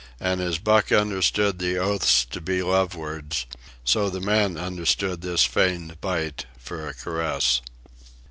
And 0.19 0.41
as 0.41 0.57
Buck 0.57 0.91
understood 0.91 1.59
the 1.59 1.77
oaths 1.77 2.25
to 2.25 2.41
be 2.41 2.63
love 2.63 2.95
words, 2.95 3.45
so 3.83 4.09
the 4.09 4.19
man 4.19 4.57
understood 4.57 5.21
this 5.21 5.45
feigned 5.45 6.01
bite 6.01 6.47
for 6.57 6.87
a 6.87 6.93
caress. 6.95 7.61